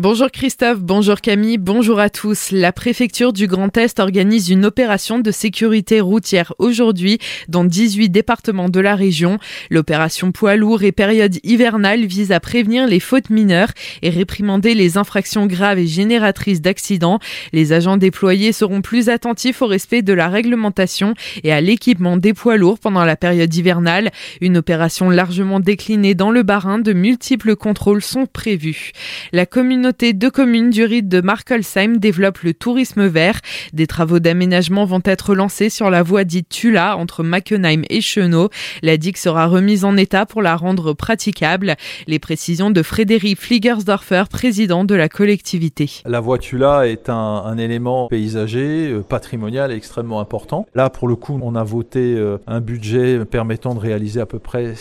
Bonjour 0.00 0.30
Christophe, 0.30 0.78
bonjour 0.78 1.20
Camille, 1.20 1.58
bonjour 1.58 1.98
à 1.98 2.08
tous. 2.08 2.52
La 2.52 2.70
préfecture 2.70 3.32
du 3.32 3.48
Grand 3.48 3.76
Est 3.76 3.98
organise 3.98 4.48
une 4.48 4.64
opération 4.64 5.18
de 5.18 5.32
sécurité 5.32 6.00
routière 6.00 6.54
aujourd'hui 6.60 7.18
dans 7.48 7.64
18 7.64 8.08
départements 8.08 8.68
de 8.68 8.78
la 8.78 8.94
région. 8.94 9.38
L'opération 9.70 10.30
poids 10.30 10.54
lourd 10.54 10.84
et 10.84 10.92
période 10.92 11.38
hivernale 11.42 12.04
vise 12.06 12.30
à 12.30 12.38
prévenir 12.38 12.86
les 12.86 13.00
fautes 13.00 13.28
mineures 13.28 13.72
et 14.02 14.10
réprimander 14.10 14.74
les 14.74 14.98
infractions 14.98 15.46
graves 15.46 15.80
et 15.80 15.88
génératrices 15.88 16.60
d'accidents. 16.60 17.18
Les 17.52 17.72
agents 17.72 17.96
déployés 17.96 18.52
seront 18.52 18.82
plus 18.82 19.08
attentifs 19.08 19.62
au 19.62 19.66
respect 19.66 20.02
de 20.02 20.12
la 20.12 20.28
réglementation 20.28 21.14
et 21.42 21.50
à 21.50 21.60
l'équipement 21.60 22.16
des 22.16 22.34
poids 22.34 22.56
lourds 22.56 22.78
pendant 22.78 23.04
la 23.04 23.16
période 23.16 23.52
hivernale. 23.52 24.12
Une 24.40 24.58
opération 24.58 25.10
largement 25.10 25.58
déclinée 25.58 26.14
dans 26.14 26.30
le 26.30 26.44
Barin, 26.44 26.78
de 26.78 26.92
multiples 26.92 27.56
contrôles 27.56 28.02
sont 28.02 28.26
prévus. 28.26 28.92
La 29.32 29.44
communauté 29.88 30.12
de 30.12 30.28
communes 30.28 30.68
du 30.68 30.84
rite 30.84 31.08
de 31.08 31.22
Markolsheim 31.22 31.96
développe 31.96 32.40
le 32.40 32.52
tourisme 32.52 33.06
vert. 33.06 33.40
Des 33.72 33.86
travaux 33.86 34.18
d'aménagement 34.18 34.84
vont 34.84 35.00
être 35.02 35.34
lancés 35.34 35.70
sur 35.70 35.88
la 35.88 36.02
voie 36.02 36.24
dite 36.24 36.50
Tula 36.50 36.98
entre 36.98 37.22
Mackenheim 37.22 37.84
et 37.88 38.02
Chenot. 38.02 38.50
La 38.82 38.98
digue 38.98 39.16
sera 39.16 39.46
remise 39.46 39.86
en 39.86 39.96
état 39.96 40.26
pour 40.26 40.42
la 40.42 40.56
rendre 40.56 40.92
praticable. 40.92 41.76
Les 42.06 42.18
précisions 42.18 42.70
de 42.70 42.82
Frédéric 42.82 43.38
Fliegersdorfer, 43.38 44.24
président 44.30 44.84
de 44.84 44.94
la 44.94 45.08
collectivité. 45.08 46.02
La 46.04 46.20
voie 46.20 46.36
Tula 46.36 46.86
est 46.86 47.08
un, 47.08 47.14
un 47.14 47.56
élément 47.56 48.08
paysager, 48.08 48.90
euh, 48.90 49.00
patrimonial 49.00 49.72
extrêmement 49.72 50.20
important. 50.20 50.66
Là, 50.74 50.90
pour 50.90 51.08
le 51.08 51.16
coup, 51.16 51.40
on 51.42 51.54
a 51.54 51.64
voté 51.64 52.14
euh, 52.14 52.36
un 52.46 52.60
budget 52.60 53.24
permettant 53.24 53.74
de 53.74 53.80
réaliser 53.80 54.20
à 54.20 54.26
peu 54.26 54.38
près 54.38 54.74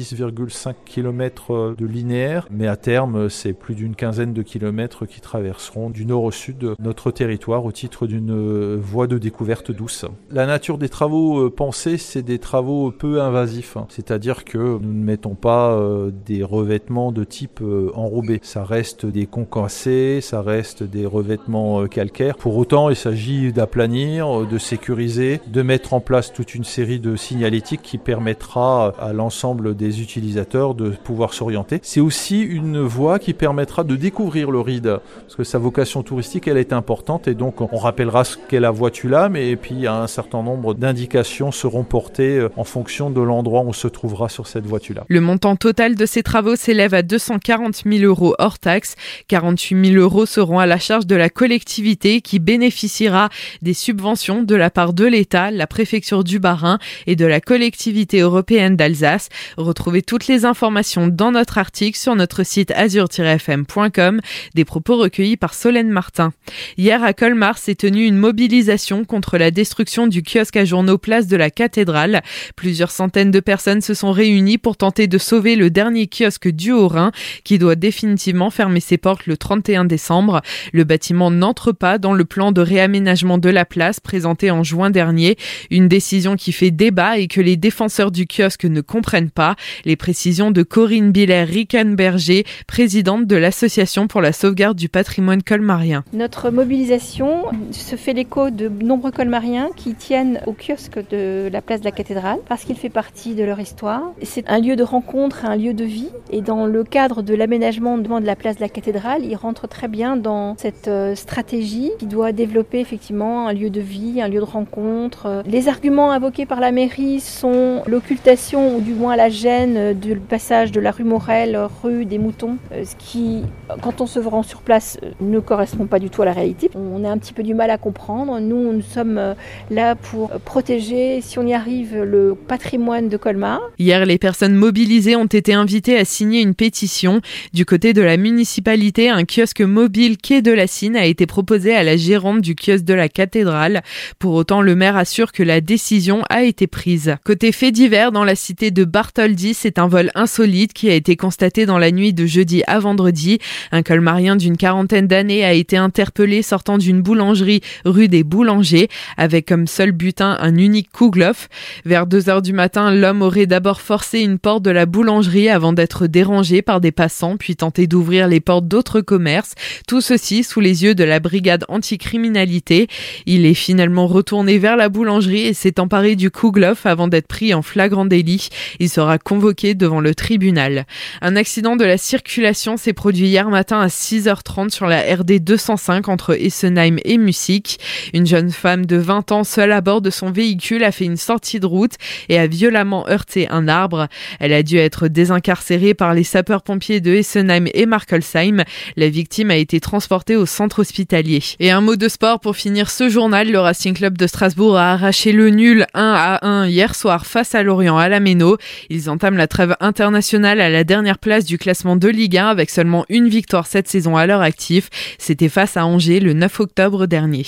6,5 0.00 0.74
km 0.84 1.74
de 1.76 1.86
linéaire, 1.86 2.46
mais 2.50 2.66
à 2.66 2.76
terme, 2.76 3.28
c'est 3.28 3.52
plus 3.52 3.74
d'une 3.74 3.94
quinzaine 3.94 4.32
de 4.32 4.42
kilomètres 4.42 5.06
qui 5.06 5.20
traverseront 5.20 5.90
du 5.90 6.06
nord 6.06 6.24
au 6.24 6.30
sud 6.30 6.74
notre 6.78 7.10
territoire 7.10 7.64
au 7.64 7.72
titre 7.72 8.06
d'une 8.06 8.76
voie 8.76 9.06
de 9.06 9.18
découverte 9.18 9.70
douce. 9.70 10.04
La 10.30 10.46
nature 10.46 10.78
des 10.78 10.88
travaux 10.88 11.46
euh, 11.46 11.50
pensés, 11.50 11.98
c'est 11.98 12.22
des 12.22 12.38
travaux 12.38 12.90
peu 12.90 13.20
invasifs, 13.20 13.76
hein. 13.76 13.86
c'est-à-dire 13.88 14.44
que 14.44 14.58
nous 14.58 14.92
ne 14.92 15.04
mettons 15.04 15.34
pas 15.34 15.72
euh, 15.72 16.10
des 16.26 16.42
revêtements 16.42 17.12
de 17.12 17.24
type 17.24 17.60
euh, 17.62 17.90
enrobé. 17.94 18.40
Ça 18.42 18.64
reste 18.64 19.06
des 19.06 19.26
concassés, 19.26 20.20
ça 20.20 20.42
reste 20.42 20.82
des 20.82 21.06
revêtements 21.06 21.86
calcaires. 21.86 22.36
Pour 22.36 22.56
autant, 22.56 22.90
il 22.90 22.96
s'agit 22.96 23.52
d'aplanir, 23.52 24.46
de 24.46 24.58
sécuriser, 24.58 25.40
de 25.46 25.62
mettre 25.62 25.94
en 25.94 26.00
place 26.00 26.32
toute 26.32 26.54
une 26.54 26.64
série 26.64 27.00
de 27.00 27.16
signalétiques 27.16 27.82
qui 27.82 27.98
permettra 27.98 28.94
à 28.98 29.12
l'ensemble 29.12 29.74
des 29.74 29.81
des 29.82 30.00
utilisateurs 30.00 30.74
de 30.74 30.90
pouvoir 30.90 31.34
s'orienter. 31.34 31.80
C'est 31.82 32.00
aussi 32.00 32.40
une 32.40 32.80
voie 32.80 33.18
qui 33.18 33.34
permettra 33.34 33.82
de 33.82 33.96
découvrir 33.96 34.50
le 34.50 34.60
RID, 34.60 34.98
parce 35.22 35.36
que 35.36 35.44
sa 35.44 35.58
vocation 35.58 36.02
touristique, 36.02 36.46
elle 36.46 36.56
est 36.56 36.72
importante, 36.72 37.26
et 37.26 37.34
donc 37.34 37.60
on 37.60 37.76
rappellera 37.76 38.24
ce 38.24 38.36
qu'est 38.48 38.60
la 38.60 38.70
voie 38.70 38.90
Tulam, 38.90 39.34
et 39.34 39.56
puis 39.56 39.86
un 39.86 40.06
certain 40.06 40.42
nombre 40.42 40.74
d'indications 40.74 41.50
seront 41.50 41.82
portées 41.82 42.38
euh, 42.38 42.48
en 42.56 42.64
fonction 42.64 43.10
de 43.10 43.20
l'endroit 43.20 43.62
où 43.62 43.68
on 43.68 43.72
se 43.72 43.88
trouvera 43.88 44.28
sur 44.28 44.46
cette 44.46 44.66
voie 44.66 44.78
Tulam. 44.78 45.04
Le 45.08 45.20
montant 45.20 45.56
total 45.56 45.96
de 45.96 46.06
ces 46.06 46.22
travaux 46.22 46.54
s'élève 46.54 46.94
à 46.94 47.02
240 47.02 47.82
000 47.84 48.04
euros 48.04 48.34
hors 48.38 48.58
taxe. 48.58 48.94
48 49.28 49.92
000 49.92 50.00
euros 50.00 50.26
seront 50.26 50.58
à 50.58 50.66
la 50.66 50.78
charge 50.78 51.06
de 51.06 51.16
la 51.16 51.28
collectivité 51.28 52.20
qui 52.20 52.38
bénéficiera 52.38 53.30
des 53.62 53.74
subventions 53.74 54.42
de 54.42 54.54
la 54.54 54.70
part 54.70 54.92
de 54.92 55.06
l'État, 55.06 55.50
la 55.50 55.66
préfecture 55.66 56.22
du 56.22 56.38
Bas-Rhin 56.38 56.78
et 57.06 57.16
de 57.16 57.26
la 57.26 57.40
collectivité 57.40 58.20
européenne 58.20 58.76
d'Alsace. 58.76 59.28
Retrouvez 59.72 60.02
toutes 60.02 60.26
les 60.26 60.44
informations 60.44 61.08
dans 61.08 61.32
notre 61.32 61.56
article 61.56 61.96
sur 61.96 62.14
notre 62.14 62.42
site 62.42 62.72
azur-fm.com, 62.72 64.20
des 64.54 64.66
propos 64.66 64.98
recueillis 64.98 65.38
par 65.38 65.54
Solène 65.54 65.88
Martin. 65.88 66.34
Hier 66.76 67.02
à 67.02 67.14
Colmar 67.14 67.56
s'est 67.56 67.74
tenue 67.74 68.04
une 68.04 68.18
mobilisation 68.18 69.06
contre 69.06 69.38
la 69.38 69.50
destruction 69.50 70.06
du 70.08 70.22
kiosque 70.22 70.58
à 70.58 70.66
journaux 70.66 70.98
place 70.98 71.26
de 71.26 71.38
la 71.38 71.48
cathédrale. 71.48 72.20
Plusieurs 72.54 72.90
centaines 72.90 73.30
de 73.30 73.40
personnes 73.40 73.80
se 73.80 73.94
sont 73.94 74.12
réunies 74.12 74.58
pour 74.58 74.76
tenter 74.76 75.06
de 75.06 75.16
sauver 75.16 75.56
le 75.56 75.70
dernier 75.70 76.06
kiosque 76.06 76.48
du 76.48 76.70
Haut-Rhin 76.70 77.10
qui 77.42 77.58
doit 77.58 77.74
définitivement 77.74 78.50
fermer 78.50 78.80
ses 78.80 78.98
portes 78.98 79.24
le 79.24 79.38
31 79.38 79.86
décembre. 79.86 80.42
Le 80.74 80.84
bâtiment 80.84 81.30
n'entre 81.30 81.72
pas 81.72 81.96
dans 81.96 82.12
le 82.12 82.26
plan 82.26 82.52
de 82.52 82.60
réaménagement 82.60 83.38
de 83.38 83.48
la 83.48 83.64
place 83.64 84.00
présenté 84.00 84.50
en 84.50 84.64
juin 84.64 84.90
dernier, 84.90 85.38
une 85.70 85.88
décision 85.88 86.36
qui 86.36 86.52
fait 86.52 86.70
débat 86.70 87.16
et 87.16 87.26
que 87.26 87.40
les 87.40 87.56
défenseurs 87.56 88.10
du 88.10 88.26
kiosque 88.26 88.66
ne 88.66 88.82
comprennent 88.82 89.30
pas. 89.30 89.56
Les 89.84 89.96
précisions 89.96 90.50
de 90.50 90.62
Corinne 90.62 91.12
Biller-Rickenberger, 91.12 92.44
présidente 92.66 93.26
de 93.26 93.36
l'Association 93.36 94.06
pour 94.06 94.20
la 94.20 94.32
sauvegarde 94.32 94.76
du 94.76 94.88
patrimoine 94.88 95.42
colmarien. 95.42 96.04
Notre 96.12 96.50
mobilisation 96.50 97.44
se 97.70 97.96
fait 97.96 98.12
l'écho 98.12 98.50
de 98.50 98.68
nombreux 98.68 99.10
colmariens 99.10 99.70
qui 99.76 99.94
tiennent 99.94 100.40
au 100.46 100.52
kiosque 100.52 100.98
de 101.10 101.48
la 101.52 101.60
place 101.60 101.80
de 101.80 101.84
la 101.84 101.92
cathédrale 101.92 102.38
parce 102.48 102.64
qu'il 102.64 102.76
fait 102.76 102.88
partie 102.88 103.34
de 103.34 103.44
leur 103.44 103.60
histoire. 103.60 104.12
C'est 104.22 104.48
un 104.48 104.60
lieu 104.60 104.76
de 104.76 104.82
rencontre, 104.82 105.44
un 105.44 105.56
lieu 105.56 105.74
de 105.74 105.84
vie 105.84 106.10
et 106.30 106.40
dans 106.40 106.66
le 106.66 106.84
cadre 106.84 107.22
de 107.22 107.34
l'aménagement 107.34 107.98
de 107.98 108.26
la 108.26 108.36
place 108.36 108.56
de 108.56 108.60
la 108.60 108.68
cathédrale, 108.68 109.24
il 109.24 109.34
rentre 109.36 109.68
très 109.68 109.88
bien 109.88 110.16
dans 110.16 110.56
cette 110.58 110.88
euh, 110.88 111.14
stratégie 111.14 111.90
qui 111.98 112.06
doit 112.06 112.32
développer 112.32 112.80
effectivement 112.80 113.48
un 113.48 113.52
lieu 113.52 113.70
de 113.70 113.80
vie, 113.80 114.20
un 114.20 114.28
lieu 114.28 114.40
de 114.40 114.44
rencontre. 114.44 115.42
Les 115.46 115.68
arguments 115.68 116.10
invoqués 116.10 116.46
par 116.46 116.60
la 116.60 116.72
mairie 116.72 117.20
sont 117.20 117.82
l'occultation 117.86 118.76
ou 118.76 118.80
du 118.80 118.94
moins 118.94 119.16
la 119.16 119.28
gêne 119.28 119.51
du 119.94 120.16
passage 120.16 120.72
de 120.72 120.80
la 120.80 120.90
rue 120.90 121.04
Morel, 121.04 121.58
rue 121.82 122.04
des 122.04 122.18
Moutons, 122.18 122.56
euh, 122.72 122.84
ce 122.84 122.94
qui, 122.96 123.42
quand 123.82 124.00
on 124.00 124.06
se 124.06 124.18
rend 124.18 124.42
sur 124.42 124.62
place, 124.62 124.98
euh, 125.02 125.10
ne 125.20 125.40
correspond 125.40 125.86
pas 125.86 125.98
du 125.98 126.10
tout 126.10 126.22
à 126.22 126.24
la 126.24 126.32
réalité. 126.32 126.70
On 126.74 127.04
a 127.04 127.10
un 127.10 127.18
petit 127.18 127.32
peu 127.32 127.42
du 127.42 127.54
mal 127.54 127.70
à 127.70 127.78
comprendre. 127.78 128.40
Nous, 128.40 128.72
nous 128.72 128.82
sommes 128.82 129.18
euh, 129.18 129.34
là 129.70 129.94
pour 129.94 130.30
protéger, 130.44 131.20
si 131.20 131.38
on 131.38 131.46
y 131.46 131.54
arrive, 131.54 132.02
le 132.02 132.34
patrimoine 132.34 133.08
de 133.08 133.16
Colmar. 133.16 133.60
Hier, 133.78 134.06
les 134.06 134.18
personnes 134.18 134.54
mobilisées 134.54 135.16
ont 135.16 135.26
été 135.26 135.54
invitées 135.54 135.98
à 135.98 136.04
signer 136.04 136.40
une 136.40 136.54
pétition. 136.54 137.20
Du 137.52 137.64
côté 137.64 137.92
de 137.92 138.02
la 138.02 138.16
municipalité, 138.16 139.10
un 139.10 139.24
kiosque 139.24 139.60
mobile 139.60 140.16
quai 140.18 140.42
de 140.42 140.52
la 140.52 140.66
Cine 140.66 140.96
a 140.96 141.04
été 141.04 141.26
proposé 141.26 141.74
à 141.74 141.82
la 141.82 141.96
gérante 141.96 142.40
du 142.40 142.54
kiosque 142.54 142.84
de 142.84 142.94
la 142.94 143.08
cathédrale. 143.08 143.82
Pour 144.18 144.34
autant, 144.34 144.62
le 144.62 144.74
maire 144.74 144.96
assure 144.96 145.32
que 145.32 145.42
la 145.42 145.60
décision 145.60 146.22
a 146.30 146.42
été 146.42 146.66
prise. 146.66 147.16
Côté 147.24 147.52
fait 147.52 147.70
divers, 147.70 148.12
dans 148.12 148.24
la 148.24 148.34
cité 148.34 148.70
de 148.70 148.84
Bartholdi, 148.84 149.41
c'est 149.52 149.78
un 149.78 149.88
vol 149.88 150.10
insolite 150.14 150.72
qui 150.72 150.88
a 150.88 150.94
été 150.94 151.16
constaté 151.16 151.66
dans 151.66 151.78
la 151.78 151.90
nuit 151.90 152.12
de 152.12 152.26
jeudi 152.26 152.62
à 152.66 152.78
vendredi. 152.78 153.38
Un 153.72 153.82
colmarien 153.82 154.36
d'une 154.36 154.56
quarantaine 154.56 155.08
d'années 155.08 155.44
a 155.44 155.52
été 155.52 155.76
interpellé 155.76 156.42
sortant 156.42 156.78
d'une 156.78 157.02
boulangerie 157.02 157.60
rue 157.84 158.08
des 158.08 158.22
Boulangers 158.22 158.88
avec 159.16 159.46
comme 159.48 159.66
seul 159.66 159.92
butin 159.92 160.38
un 160.40 160.56
unique 160.56 160.90
kouglof. 160.92 161.48
Vers 161.84 162.06
2 162.06 162.28
heures 162.28 162.42
du 162.42 162.52
matin, 162.52 162.94
l'homme 162.94 163.22
aurait 163.22 163.46
d'abord 163.46 163.80
forcé 163.80 164.20
une 164.20 164.38
porte 164.38 164.62
de 164.62 164.70
la 164.70 164.86
boulangerie 164.86 165.48
avant 165.48 165.72
d'être 165.72 166.06
dérangé 166.06 166.62
par 166.62 166.80
des 166.80 166.92
passants 166.92 167.36
puis 167.36 167.56
tenté 167.56 167.86
d'ouvrir 167.86 168.28
les 168.28 168.40
portes 168.40 168.68
d'autres 168.68 169.00
commerces. 169.00 169.54
Tout 169.88 170.00
ceci 170.00 170.44
sous 170.44 170.60
les 170.60 170.84
yeux 170.84 170.94
de 170.94 171.04
la 171.04 171.18
brigade 171.18 171.64
anticriminalité. 171.68 172.86
Il 173.26 173.44
est 173.46 173.54
finalement 173.54 174.06
retourné 174.06 174.58
vers 174.58 174.76
la 174.76 174.88
boulangerie 174.88 175.46
et 175.46 175.54
s'est 175.54 175.80
emparé 175.80 176.16
du 176.16 176.30
kouglof 176.30 176.86
avant 176.86 177.08
d'être 177.08 177.26
pris 177.26 177.54
en 177.54 177.62
flagrant 177.62 178.04
délit. 178.04 178.48
Il 178.78 178.88
sera 178.88 179.18
convoqué 179.22 179.74
devant 179.74 180.00
le 180.00 180.14
tribunal. 180.14 180.86
Un 181.20 181.36
accident 181.36 181.76
de 181.76 181.84
la 181.84 181.98
circulation 181.98 182.76
s'est 182.76 182.92
produit 182.92 183.26
hier 183.26 183.48
matin 183.48 183.80
à 183.80 183.88
6h30 183.88 184.70
sur 184.70 184.86
la 184.86 185.00
RD 185.00 185.38
205 185.40 186.08
entre 186.08 186.34
Essenheim 186.34 186.96
et 187.04 187.18
Mussig. 187.18 187.78
Une 188.12 188.26
jeune 188.26 188.50
femme 188.50 188.86
de 188.86 188.96
20 188.96 189.32
ans 189.32 189.44
seule 189.44 189.72
à 189.72 189.80
bord 189.80 190.00
de 190.00 190.10
son 190.10 190.30
véhicule 190.30 190.84
a 190.84 190.92
fait 190.92 191.04
une 191.04 191.16
sortie 191.16 191.60
de 191.60 191.66
route 191.66 191.94
et 192.28 192.38
a 192.38 192.46
violemment 192.46 193.08
heurté 193.08 193.48
un 193.50 193.68
arbre. 193.68 194.08
Elle 194.40 194.52
a 194.52 194.62
dû 194.62 194.78
être 194.78 195.08
désincarcérée 195.08 195.94
par 195.94 196.14
les 196.14 196.24
sapeurs-pompiers 196.24 197.00
de 197.00 197.12
Essenheim 197.12 197.66
et 197.74 197.86
Markelsheim. 197.86 198.64
La 198.96 199.08
victime 199.08 199.50
a 199.50 199.56
été 199.56 199.80
transportée 199.80 200.36
au 200.36 200.46
centre 200.46 200.80
hospitalier. 200.80 201.42
Et 201.60 201.70
un 201.70 201.80
mot 201.80 201.96
de 201.96 202.08
sport 202.08 202.40
pour 202.40 202.56
finir 202.56 202.90
ce 202.90 203.08
journal. 203.08 203.50
Le 203.50 203.60
Racing 203.60 203.94
Club 203.94 204.18
de 204.18 204.26
Strasbourg 204.26 204.76
a 204.76 204.92
arraché 204.92 205.32
le 205.32 205.50
nul 205.50 205.86
1 205.94 206.14
à 206.16 206.46
1 206.46 206.66
hier 206.66 206.94
soir 206.94 207.26
face 207.26 207.54
à 207.54 207.62
Lorient 207.62 207.98
à 207.98 208.08
la 208.08 208.20
Méno. 208.20 208.56
Ils 208.90 209.10
ont 209.10 209.11
entame 209.12 209.36
la 209.36 209.46
trêve 209.46 209.76
internationale 209.80 210.60
à 210.60 210.70
la 210.70 210.84
dernière 210.84 211.18
place 211.18 211.44
du 211.44 211.58
classement 211.58 211.96
de 211.96 212.08
Ligue 212.08 212.38
1 212.38 212.48
avec 212.48 212.70
seulement 212.70 213.04
une 213.10 213.28
victoire 213.28 213.66
cette 213.66 213.86
saison 213.86 214.16
à 214.16 214.26
leur 214.26 214.40
actif. 214.40 214.88
C'était 215.18 215.50
face 215.50 215.76
à 215.76 215.84
Angers 215.84 216.18
le 216.18 216.32
9 216.32 216.60
octobre 216.60 217.06
dernier. 217.06 217.46